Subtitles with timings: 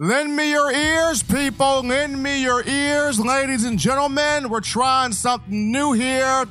[0.00, 1.82] Lend me your ears, people.
[1.84, 4.48] Lend me your ears, ladies and gentlemen.
[4.48, 6.46] We're trying something new here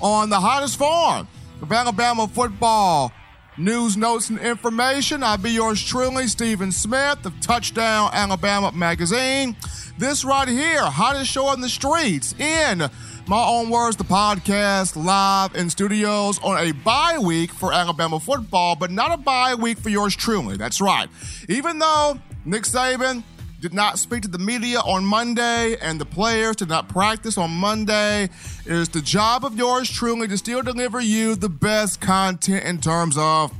[0.00, 1.26] on the hottest farm
[1.60, 3.10] of Alabama football.
[3.58, 5.24] News, notes, and information.
[5.24, 9.56] I'll be yours truly, Stephen Smith of Touchdown Alabama Magazine.
[9.98, 12.88] This right here, hottest show on the streets in
[13.26, 18.76] my own words, the podcast live in studios on a bye week for Alabama football,
[18.76, 20.56] but not a bye week for yours truly.
[20.56, 21.08] That's right.
[21.48, 23.24] Even though Nick Saban
[23.60, 27.50] did not speak to the media on Monday, and the players did not practice on
[27.50, 28.24] Monday.
[28.64, 32.80] It is the job of yours truly to still deliver you the best content in
[32.80, 33.52] terms of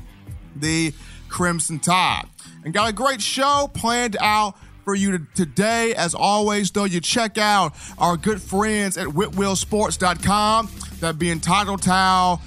[0.54, 0.94] the
[1.28, 2.26] Crimson Tide.
[2.64, 4.54] And got a great show planned out
[4.84, 5.92] for you today.
[5.96, 10.70] As always, though, you check out our good friends at WhitwillSports.com.
[11.00, 12.40] That being Title Towel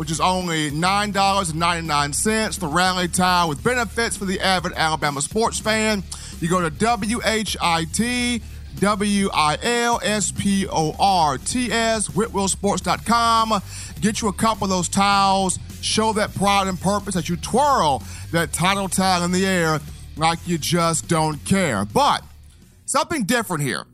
[0.00, 2.58] which is only $9.99.
[2.58, 6.02] The rally towel with benefits for the avid Alabama sports fan.
[6.40, 8.42] You go to W-H-I-T
[8.78, 9.28] W-I-L-S-P-O-R-T-S,
[12.08, 13.62] WhitwillSports.com.
[14.00, 15.58] Get you a couple of those towels.
[15.82, 19.80] Show that pride and purpose as you twirl that title towel in the air
[20.16, 21.84] like you just don't care.
[21.84, 22.24] But
[22.86, 23.84] something different here.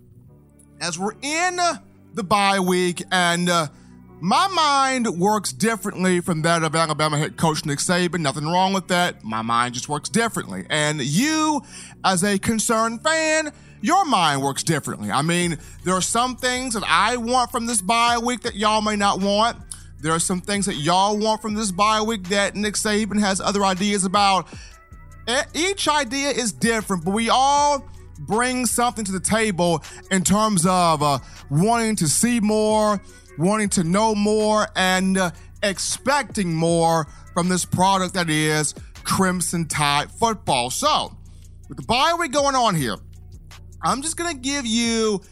[0.81, 1.59] As we're in
[2.15, 3.67] the bye week and uh,
[4.21, 8.21] my mind works differently from that of Alabama head coach Nick Saban.
[8.21, 9.23] Nothing wrong with that.
[9.23, 10.65] My mind just works differently.
[10.71, 11.63] And you,
[12.05, 15.11] as a concerned fan, your mind works differently.
[15.11, 18.81] I mean, there are some things that I want from this bye week that y'all
[18.81, 19.59] may not want.
[20.01, 23.41] There are some things that y'all want from this bye week that Nick Saban has
[23.41, 24.49] other ideas about.
[25.55, 27.85] Each idea is different, but we all
[28.21, 31.19] bring something to the table in terms of uh,
[31.51, 33.01] wanting to see more,
[33.39, 35.31] wanting to know more and uh,
[35.63, 40.71] expecting more from this product that is Crimson Tide football.
[40.71, 41.17] So,
[41.69, 42.97] with the bye week going on here,
[43.83, 45.23] I'm just going to give you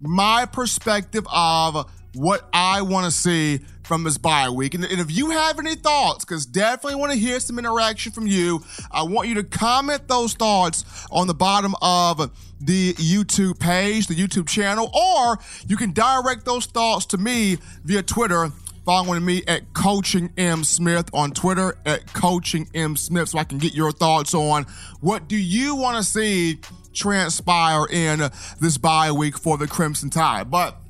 [0.00, 4.74] my perspective of what I want to see from this bye week.
[4.74, 8.26] And, and if you have any thoughts, because definitely want to hear some interaction from
[8.26, 12.30] you, I want you to comment those thoughts on the bottom of
[12.60, 18.02] the YouTube page, the YouTube channel, or you can direct those thoughts to me via
[18.02, 18.50] Twitter
[18.84, 23.58] following me at Coaching M Smith on Twitter at Coaching M Smith so I can
[23.58, 24.66] get your thoughts on
[25.00, 26.58] what do you want to see
[26.92, 28.20] transpire in
[28.60, 30.50] this bye week for the Crimson Tide.
[30.50, 30.81] But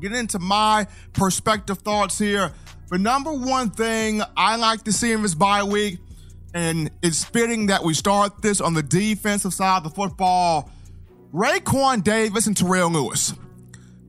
[0.00, 2.52] get into my perspective thoughts here.
[2.90, 5.98] The number one thing I like to see in this bye week,
[6.54, 10.70] and it's fitting that we start this on the defensive side of the football.
[11.34, 13.34] Raekwon Davis and Terrell Lewis,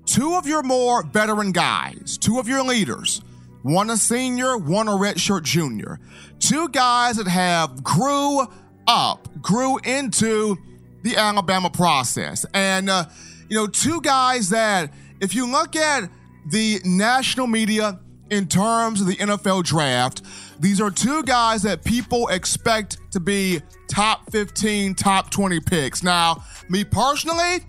[0.06, 3.22] two of your more veteran guys, two of your leaders,
[3.64, 6.00] one a senior, one a redshirt junior,
[6.40, 8.46] two guys that have grew
[8.88, 10.58] up, grew into
[11.02, 13.06] the Alabama process, and uh,
[13.50, 16.10] you know, two guys that if you look at
[16.50, 20.22] the national media in terms of the NFL draft,
[20.60, 26.04] these are two guys that people expect to be top 15, top 20 picks.
[26.04, 27.66] Now, me personally,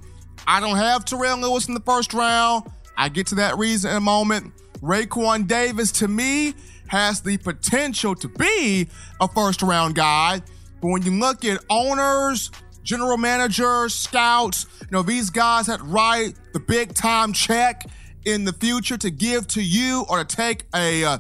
[0.47, 2.65] I don't have Terrell Lewis in the first round.
[2.97, 4.53] I get to that reason in a moment.
[4.81, 6.55] Raekwon Davis, to me,
[6.89, 8.89] has the potential to be
[9.21, 10.41] a first round guy.
[10.81, 12.51] But when you look at owners,
[12.89, 17.85] general managers, scouts, you know, these guys that write the big time check
[18.25, 21.19] in the future to give to you or to take a uh,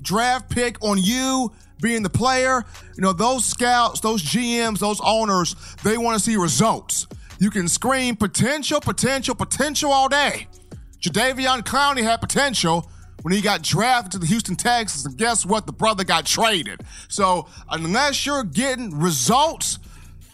[0.00, 1.52] draft pick on you
[1.82, 2.62] being the player.
[2.96, 7.08] You know, those scouts, those GMs, those owners, they want to see results.
[7.40, 10.46] You can scream potential, potential, potential all day.
[11.00, 12.88] Jadeveon Clowney had potential
[13.22, 15.66] when he got drafted to the Houston Texans, and guess what?
[15.66, 16.82] The brother got traded.
[17.08, 19.80] So unless you're getting results,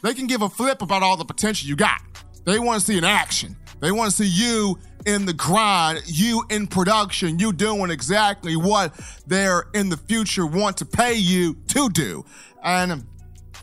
[0.02, 2.00] they can give a flip about all the potential you got.
[2.44, 3.56] They want to see an action.
[3.80, 8.98] They want to see you in the grind, you in production, you doing exactly what
[9.26, 12.24] they're in the future want to pay you to do.
[12.62, 13.06] And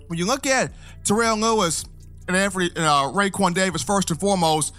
[0.07, 0.71] when you look at
[1.03, 1.85] Terrell Lewis
[2.27, 4.73] and Anthony uh, Raekwon Davis, first and foremost,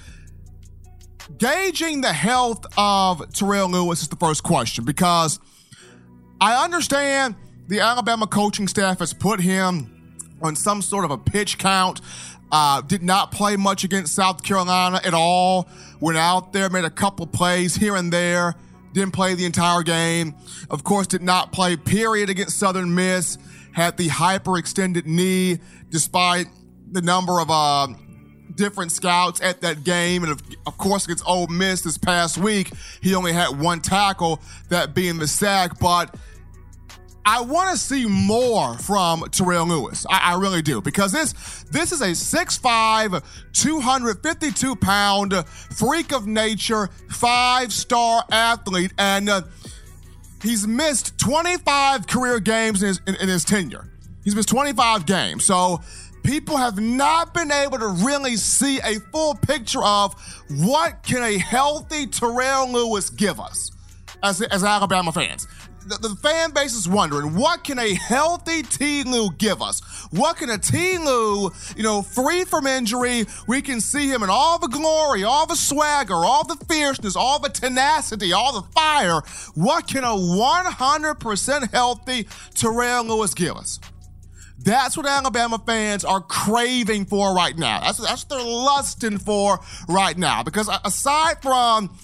[1.36, 5.38] gauging the health of Terrell Lewis is the first question because
[6.40, 7.36] I understand
[7.68, 9.97] the Alabama coaching staff has put him
[10.42, 12.00] on some sort of a pitch count.
[12.50, 15.68] Uh, did not play much against South Carolina at all.
[16.00, 18.54] Went out there, made a couple plays here and there.
[18.94, 20.34] Didn't play the entire game.
[20.70, 23.36] Of course, did not play period against Southern Miss.
[23.72, 25.58] Had the hyperextended knee,
[25.90, 26.46] despite
[26.90, 27.88] the number of uh,
[28.54, 30.22] different scouts at that game.
[30.24, 34.40] And of, of, course, against Ole Miss this past week, he only had one tackle,
[34.68, 35.78] that being the sack.
[35.78, 36.14] But
[37.30, 40.06] I want to see more from Terrell Lewis.
[40.08, 41.34] I, I, really do because this
[41.64, 43.22] this is a 6'5",
[43.52, 45.34] 252 pound
[45.76, 49.42] freak of nature, five star athlete, and uh,
[50.42, 53.84] he's missed 25 career games in his, in, in his tenure.
[54.24, 55.82] He's missed 25 games, so
[56.22, 60.14] people have not been able to really see a full picture of
[60.48, 63.70] what can a healthy Terrell Lewis give us
[64.22, 65.46] as, as Alabama fans
[65.88, 69.04] the, the, fan base is wondering what can a healthy T.
[69.04, 69.80] Lou give us?
[70.10, 70.98] What can a T.
[70.98, 75.46] Lou, you know, free from injury, we can see him in all the glory, all
[75.46, 79.22] the swagger, all the fierceness, all the tenacity, all the fire.
[79.54, 83.80] What can a 100% healthy Terrell Lewis give us?
[84.58, 87.80] That's what Alabama fans are craving for right now.
[87.80, 90.42] That's, that's what they're lusting for right now.
[90.42, 91.96] Because aside from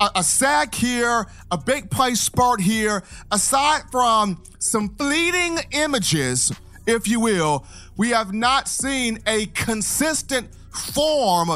[0.00, 6.52] a, a sack here, a big play spurt here, aside from some fleeting images,
[6.86, 7.66] if you will,
[7.96, 11.50] we have not seen a consistent form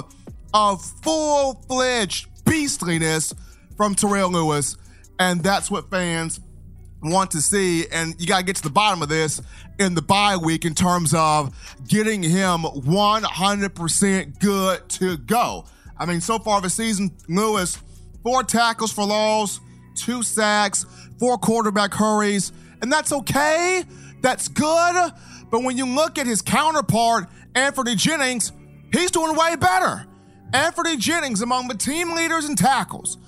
[0.53, 3.35] of full fledged beastliness
[3.77, 4.77] from Terrell Lewis.
[5.19, 6.41] And that's what fans
[7.03, 7.87] want to see.
[7.91, 9.41] And you got to get to the bottom of this
[9.79, 11.55] in the bye week in terms of
[11.89, 15.65] getting him 100% good to go.
[15.99, 17.79] I mean, so far this season, Lewis
[18.23, 19.61] four tackles for loss,
[19.95, 20.87] two sacks,
[21.19, 23.85] four quarterback hurries, and that's okay.
[24.21, 25.13] That's good.
[25.51, 28.53] But when you look at his counterpart, Anfernee Jennings,
[28.93, 30.07] he's doing way better.
[30.53, 33.19] Anfernee Jennings among the team leaders in tackles.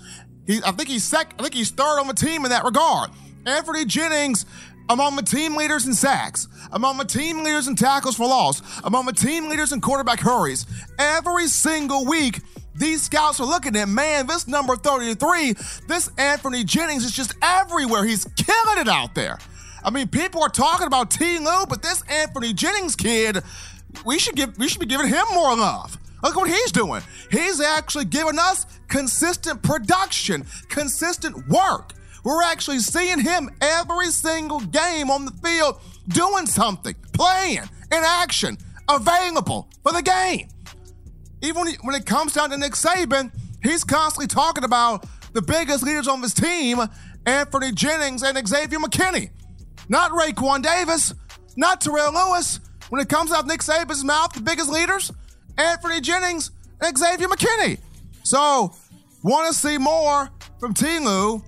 [0.47, 1.35] He, I think he's sec.
[1.39, 3.11] I think he's third on the team in that regard.
[3.45, 4.47] Anfernee Jennings
[4.91, 9.07] among the team leaders in sacks, among the team leaders in tackles for loss, among
[9.07, 10.67] the team leaders in quarterback hurries.
[10.99, 12.41] Every single week,
[12.75, 15.53] these scouts are looking at, man, this number 33,
[15.87, 18.05] this Anfernee Jennings is just everywhere.
[18.05, 19.39] He's killing it out there.
[19.85, 21.39] I mean, people are talking about T.
[21.39, 23.43] Lue, but this Anthony Jennings kid,
[24.05, 25.99] we should give we should be giving him more love.
[26.23, 27.03] Look what he's doing.
[27.31, 31.93] He's actually giving us consistent production, consistent work.
[32.25, 35.79] We're actually seeing him every single game on the field
[36.09, 38.57] doing something, playing, in action,
[38.89, 40.49] available for the game.
[41.45, 43.31] Even when, he, when it comes down to Nick Saban,
[43.63, 46.79] he's constantly talking about the biggest leaders on his team,
[47.25, 49.31] Anfernee Jennings and Xavier McKinney.
[49.91, 51.13] Not Raekwon Davis,
[51.55, 52.61] not Terrell Lewis.
[52.89, 55.13] When it comes out of Nick Saban's mouth, the biggest leaders,
[55.57, 56.51] Anfernee Jennings
[56.81, 57.79] and Xavier McKinney.
[58.23, 58.75] So,
[59.23, 60.99] want to see more from T.
[60.99, 61.43] Lue,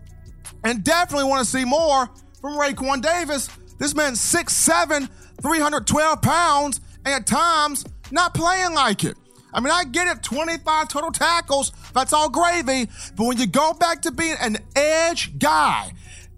[0.64, 2.10] and definitely want to see more
[2.42, 3.48] from Raekwon Davis.
[3.78, 5.08] This man's 6'7,
[5.40, 9.16] 312 pounds, and at times not playing like it.
[9.56, 12.90] I mean, I get it, 25 total tackles, that's all gravy.
[13.16, 15.92] But when you go back to being an edge guy,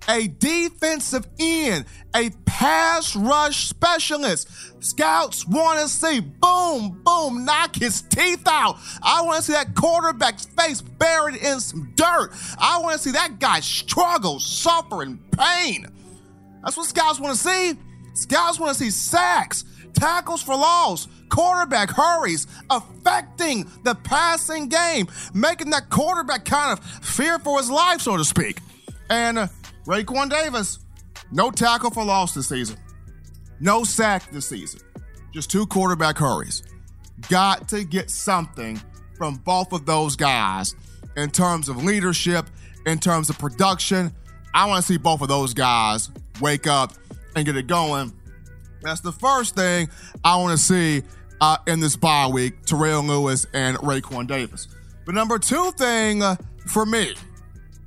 [0.08, 1.84] a defensive end,
[2.14, 4.48] a pass rush specialist.
[4.82, 8.78] Scouts want to see boom, boom, knock his teeth out.
[9.02, 12.30] I want to see that quarterback's face buried in some dirt.
[12.58, 15.86] I want to see that guy struggle, suffer, in pain.
[16.64, 17.74] That's what scouts want to see.
[18.14, 25.70] Scouts want to see sacks, tackles for loss, quarterback hurries, affecting the passing game, making
[25.70, 28.60] that quarterback kind of fear for his life, so to speak.
[29.10, 29.48] And uh,
[29.86, 30.80] Raekwon Davis,
[31.32, 32.76] no tackle for loss this season,
[33.60, 34.80] no sack this season,
[35.32, 36.62] just two quarterback hurries.
[37.28, 38.80] Got to get something
[39.16, 40.74] from both of those guys
[41.16, 42.46] in terms of leadership,
[42.86, 44.12] in terms of production.
[44.54, 46.92] I want to see both of those guys wake up
[47.34, 48.12] and get it going.
[48.82, 49.88] That's the first thing
[50.24, 51.02] I want to see
[51.40, 54.68] uh, in this bye week, Terrell Lewis and Raekwon Davis.
[55.04, 57.14] But number two thing uh, for me,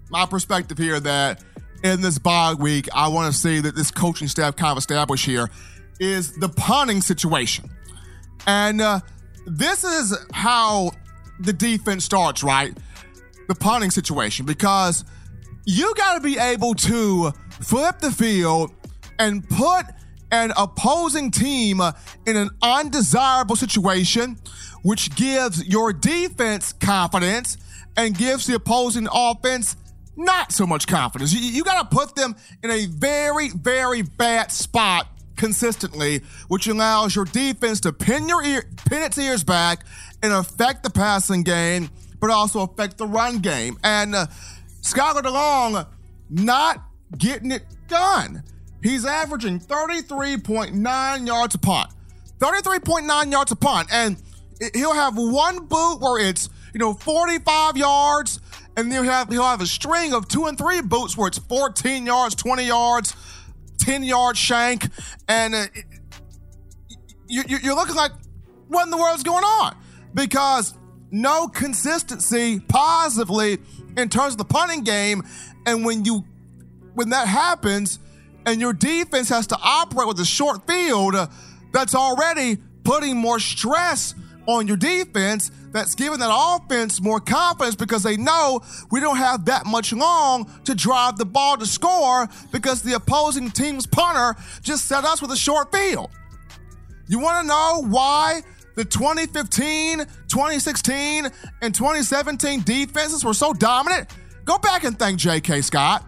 [0.10, 1.44] my perspective here that
[1.84, 5.26] in this bye week, I want to see that this coaching staff kind of established
[5.26, 5.50] here
[6.00, 7.70] is the punting situation.
[8.48, 9.00] And uh,
[9.46, 10.92] this is how
[11.40, 12.76] the defense starts, right?
[13.48, 15.06] The punting situation, because
[15.66, 17.32] you got to be able to
[17.62, 18.72] flip the field
[19.20, 19.86] and put
[20.32, 21.82] an opposing team
[22.26, 24.38] in an undesirable situation,
[24.82, 27.58] which gives your defense confidence
[27.98, 29.76] and gives the opposing offense
[30.16, 31.34] not so much confidence.
[31.34, 37.16] You, you got to put them in a very, very bad spot consistently, which allows
[37.16, 39.86] your defense to pin your ear, pin its ears back
[40.22, 43.78] and affect the passing game, but also affect the run game.
[43.84, 44.28] And uh,
[44.82, 45.88] Skyler DeLong
[46.30, 46.84] not
[47.18, 48.44] getting it done.
[48.82, 51.92] He's averaging 33.9 yards a punt.
[52.40, 53.90] 33.9 yards a punt.
[53.92, 54.18] And
[54.74, 58.40] he'll have one boot where it's, you know, 45 yards,
[58.76, 61.38] and then he'll have he'll have a string of two and three boots where it's
[61.38, 63.16] 14 yards, 20 yards,
[63.80, 64.88] 10 yard shank,
[65.28, 65.66] and uh,
[67.28, 68.12] you, you're looking like,
[68.68, 69.76] what in the world's going on?
[70.14, 70.74] Because
[71.12, 73.58] no consistency positively
[73.98, 75.24] in terms of the punting game.
[75.66, 76.26] And when you
[76.94, 78.00] when that happens
[78.46, 81.16] and your defense has to operate with a short field,
[81.72, 84.16] that's already putting more stress
[84.48, 89.46] on your defense that's giving that offense more confidence because they know we don't have
[89.46, 94.86] that much long to drive the ball to score because the opposing team's punter just
[94.86, 96.10] set us with a short field.
[97.08, 98.42] You want to know why
[98.76, 101.30] the 2015, 2016,
[101.62, 104.10] and 2017 defenses were so dominant?
[104.46, 105.62] Go back and thank J.K.
[105.62, 106.06] Scott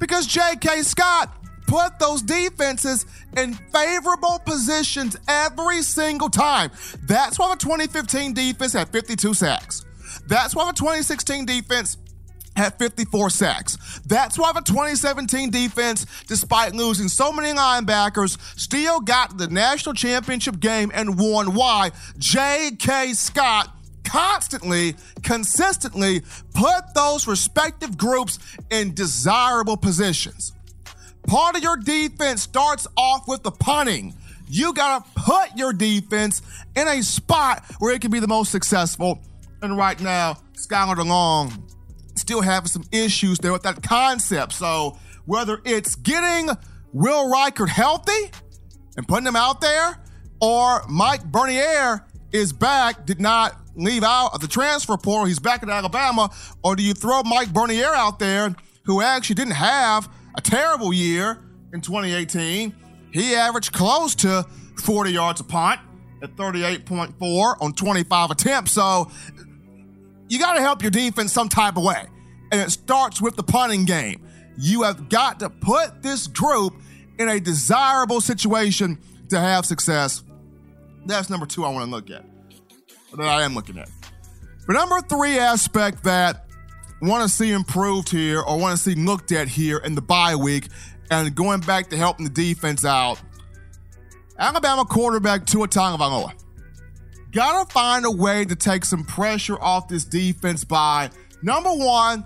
[0.00, 0.82] because J.K.
[0.82, 3.06] Scott put those defenses
[3.36, 6.70] in favorable positions every single time.
[7.04, 9.84] That's why the 2015 defense had 52 sacks.
[10.26, 11.98] That's why the 2016 defense
[12.56, 14.00] had 54 sacks.
[14.06, 20.58] That's why the 2017 defense, despite losing so many linebackers, still got the national championship
[20.58, 21.54] game and won.
[21.54, 21.90] Why?
[22.18, 23.12] J.K.
[23.12, 26.22] Scott constantly, consistently
[26.54, 28.38] put those respective groups
[28.70, 30.52] in desirable positions.
[31.26, 34.14] Part of your defense starts off with the punting.
[34.48, 36.40] You got to put your defense
[36.76, 39.20] in a spot where it can be the most successful.
[39.60, 41.62] And right now, Skyler DeLong
[42.14, 44.52] still having some issues there with that concept.
[44.52, 46.50] So whether it's getting
[46.92, 48.30] Will Reichard healthy
[48.96, 49.98] and putting him out there,
[50.40, 55.62] or Mike Bernier is back, did not leave out of the transfer portal, he's back
[55.62, 56.30] in Alabama,
[56.62, 58.54] or do you throw Mike Bernier out there,
[58.84, 61.38] who actually didn't have a terrible year
[61.72, 62.74] in 2018.
[63.12, 64.44] He averaged close to
[64.82, 65.80] 40 yards a punt
[66.22, 68.72] at 38.4 on 25 attempts.
[68.72, 69.10] So
[70.28, 72.06] you got to help your defense some type of way.
[72.52, 74.24] And it starts with the punting game.
[74.58, 76.74] You have got to put this group
[77.18, 78.98] in a desirable situation
[79.30, 80.22] to have success.
[81.06, 82.24] That's number two I want to look at,
[83.16, 83.88] that I am looking at.
[84.66, 86.45] But number three aspect that
[87.02, 90.34] want to see improved here or want to see looked at here in the bye
[90.34, 90.68] week
[91.10, 93.20] and going back to helping the defense out.
[94.38, 96.32] Alabama quarterback Tua Tagovailoa.
[97.32, 101.10] Gotta find a way to take some pressure off this defense by
[101.42, 102.24] number one,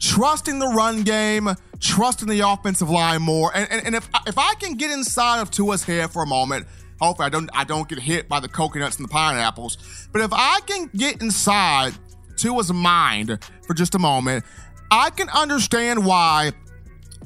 [0.00, 1.48] trusting the run game,
[1.80, 3.50] trusting the offensive line more.
[3.54, 6.66] And, and, and if if I can get inside of Tua's head for a moment,
[7.00, 10.08] hopefully I don't I don't get hit by the coconuts and the pineapples.
[10.12, 11.92] But if I can get inside
[12.36, 14.44] Tua's mind for just a moment,
[14.90, 16.52] I can understand why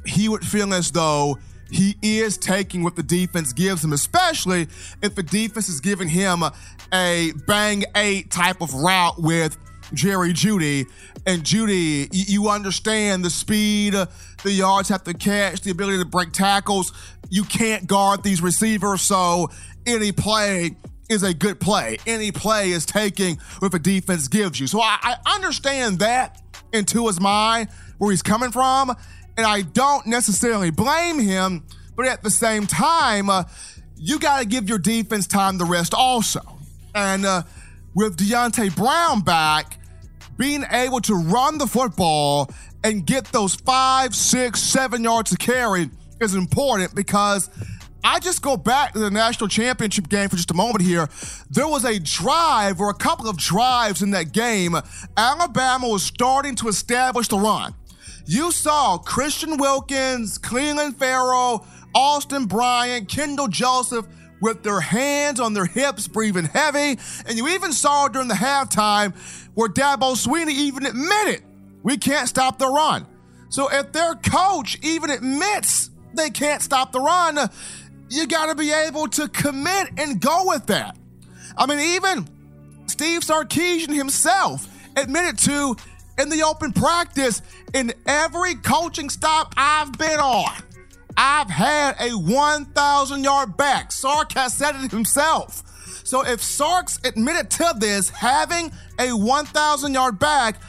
[0.07, 1.39] he would feel as though
[1.71, 4.67] he is taking what the defense gives him, especially
[5.03, 6.43] if the defense is giving him
[6.93, 9.57] a bang eight type of route with
[9.95, 10.87] Jerry Jeudy.
[11.27, 13.95] And Jeudy, you understand the speed,
[14.43, 16.93] the yards have to catch, the ability to break tackles.
[17.29, 19.51] You can't guard these receivers, so
[19.87, 20.77] any play
[21.11, 21.99] is a good play.
[22.07, 24.67] Any play is taking what the defense gives you.
[24.67, 26.41] So I, I understand that
[26.73, 28.97] into his mind, where he's coming from,
[29.37, 31.65] and I don't necessarily blame him,
[31.97, 33.45] but at the same time, uh,
[33.97, 36.41] you got to give your defense time to rest also.
[36.95, 37.43] And uh,
[37.95, 39.79] with Deonte Brown back,
[40.39, 42.51] being able to run the football
[42.83, 45.91] and get those five, six, seven yards to carry
[46.21, 47.51] is important because
[48.03, 51.09] I just go back to the national championship game for just a moment here.
[51.51, 54.75] There was a drive or a couple of drives in that game.
[55.17, 57.75] Alabama was starting to establish the run.
[58.27, 64.07] You saw Christian Wilkins, Clelin Ferrell, Austin Bryant, Kendall Joseph
[64.41, 66.99] with their hands on their hips, breathing heavy.
[67.27, 69.15] And you even saw during the halftime
[69.55, 71.43] where Dabo Swinney even admitted
[71.83, 73.07] we can't stop the run.
[73.49, 77.39] So if their coach even admits they can't stop the run,
[78.11, 80.97] you got to be able to commit and go with that.
[81.57, 82.29] I mean, even
[82.87, 85.77] Steve Sarkisian himself admitted to
[86.19, 87.41] in the open practice
[87.73, 90.53] in every coaching stop I've been on.
[91.17, 93.93] I've had a 1,000 yard back.
[93.93, 95.63] Sark has said it himself.
[96.05, 100.61] So if Sark's admitted to this, having a 1,000 yard back,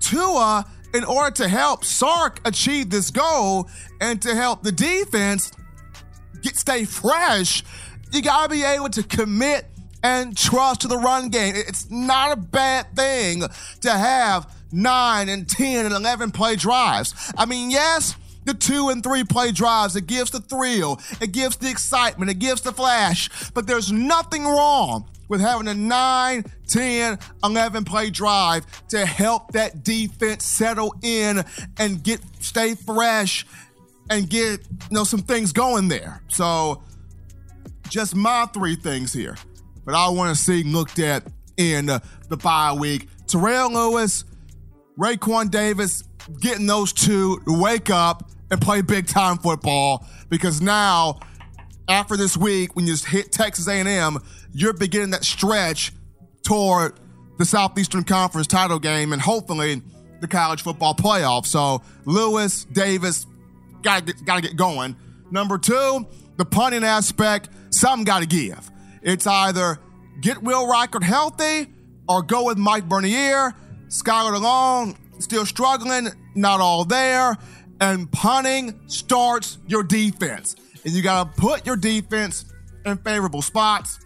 [0.00, 5.52] Tua, in order to help Sark achieve this goal and to help the defense,
[6.42, 7.62] get stay fresh,
[8.12, 9.66] you got to be able to commit
[10.02, 11.54] and trust to the run game.
[11.56, 13.42] It's not a bad thing
[13.82, 17.32] to have nine and 10 and 11 play drives.
[17.36, 21.56] I mean, yes, the two and three play drives, it gives the thrill, it gives
[21.56, 27.18] the excitement, it gives the flash, but there's nothing wrong with having a 9, 10,
[27.44, 31.44] 11 play drive to help that defense settle in
[31.78, 33.46] and get stay fresh
[34.10, 36.20] and get you know some things going there.
[36.28, 36.82] So
[37.88, 39.36] just my three things here,
[39.84, 41.24] but I want to see looked at
[41.56, 43.08] in the bye week.
[43.26, 44.24] Terrell Lewis,
[44.98, 46.04] Raekwon Davis,
[46.40, 51.20] getting those two to wake up and play big time football because now
[51.88, 54.18] after this week when you just hit Texas A&M,
[54.52, 55.92] you're beginning that stretch
[56.42, 56.98] toward
[57.38, 59.82] the Southeastern Conference title game and hopefully
[60.20, 61.46] the college football playoff.
[61.46, 63.26] So Lewis, Davis,
[63.82, 64.96] gotta get, gotta get going.
[65.30, 66.06] Number two,
[66.36, 68.70] the punting aspect, something gotta give.
[69.02, 69.78] It's either
[70.20, 71.72] get Will Reichard healthy
[72.08, 73.54] or go with Mike Bernier.
[73.88, 77.36] Skyler DeLong, still struggling, not all there.
[77.80, 80.56] And punting starts your defense.
[80.84, 82.44] And you gotta put your defense
[82.84, 83.98] in favorable spots.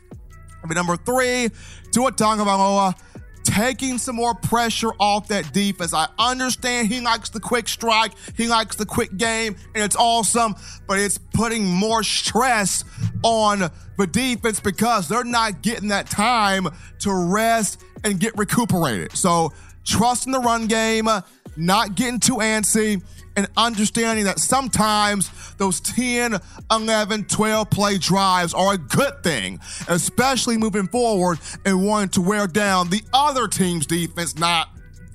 [0.62, 1.50] I mean, number three,
[1.92, 2.94] Tua Tagovailoa
[3.44, 5.94] taking some more pressure off that defense.
[5.94, 10.54] I understand he likes the quick strike, he likes the quick game, and it's awesome,
[10.86, 12.84] but it's putting more stress
[13.22, 16.68] on the defense because they're not getting that time
[17.00, 19.12] to rest and get recuperated.
[19.12, 19.52] So,
[19.84, 21.08] trusting the run game,
[21.56, 23.02] not getting too antsy,
[23.36, 26.36] and understanding that sometimes those 10,
[26.70, 32.46] 11, 12 play drives are a good thing, especially moving forward and wanting to wear
[32.46, 34.68] down the other team's defense, not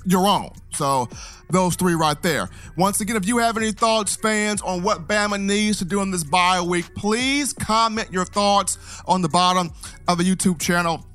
[0.06, 0.50] your own.
[0.74, 1.10] So,
[1.50, 2.48] those three right there.
[2.78, 6.12] Once again, if you have any thoughts, fans, on what Bama needs to do in
[6.12, 9.72] this bye week, please comment your thoughts on the bottom
[10.08, 11.06] of the YouTube channel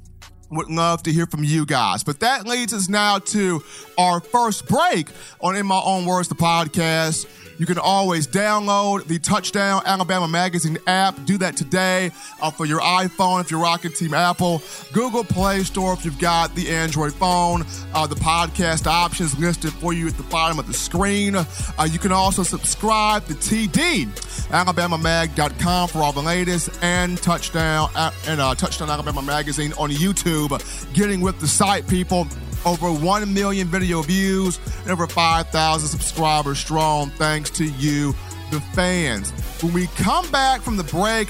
[0.54, 2.02] would love to hear from you guys.
[2.04, 3.62] But that leads us now to
[3.98, 5.08] our first break
[5.40, 7.26] on In My Own Words, the podcast.
[7.56, 11.24] You can always download the Touchdown Alabama Magazine app.
[11.24, 12.10] Do that today
[12.42, 14.62] uh, for your iPhone if you're rocking Team Apple.
[14.92, 17.64] Google Play Store if you've got the Android phone.
[17.92, 21.36] Uh, the podcast options listed for you at the bottom of the screen.
[21.36, 21.44] Uh,
[21.88, 24.06] you can also subscribe to TD,
[24.48, 30.60] AlabamaMag.com for all the latest, and Touchdown uh, and uh, Touchdown Alabama Magazine on YouTube.
[30.94, 32.26] Getting with the site, people
[32.64, 38.14] over 1 million video views and over 5,000 subscribers strong, thanks to you,
[38.50, 39.30] the fans.
[39.62, 41.28] When we come back from the break,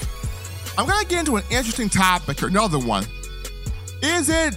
[0.77, 3.05] I'm going to get into an interesting topic, or another one.
[4.03, 4.55] Is it,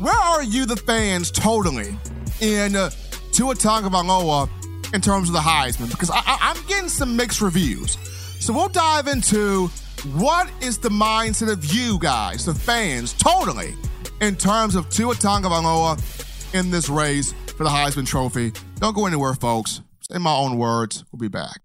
[0.00, 1.96] where, are you, the fans, totally
[2.40, 2.90] in uh,
[3.32, 4.48] Tua Tagovailoa
[4.94, 5.90] in terms of the Heisman?
[5.90, 7.98] Because I, I, I'm getting some mixed reviews.
[8.40, 9.68] So we'll dive into
[10.14, 13.74] what is the mindset of you guys, the fans, totally
[14.20, 18.52] in terms of Tua Tagovailoa in this race for the Heisman Trophy.
[18.76, 19.80] Don't go anywhere, folks.
[20.10, 21.60] In my own words, we'll be back.